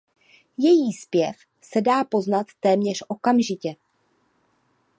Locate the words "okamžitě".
3.07-3.75